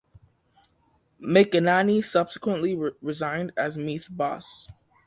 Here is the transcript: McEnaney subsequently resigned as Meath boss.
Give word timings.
McEnaney 1.21 2.03
subsequently 2.03 2.73
resigned 3.03 3.51
as 3.55 3.77
Meath 3.77 4.07
boss. 4.09 4.67